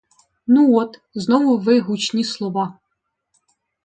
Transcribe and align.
Ну 0.47 0.71
от, 0.75 1.01
знову 1.13 1.57
ви 1.57 1.79
гучні 1.79 2.23
слова. 2.23 2.79